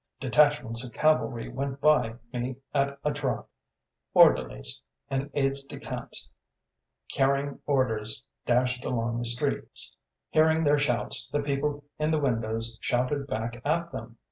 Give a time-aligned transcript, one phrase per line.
[0.19, 3.45] Detachments of cavalry went by me at a trot;
[4.15, 4.81] orderlies
[5.11, 6.27] and aides de camps
[7.13, 9.95] carrying orders dashed along the streets.
[10.31, 14.17] Hearing their shouts, the people in the windows shouted back at them.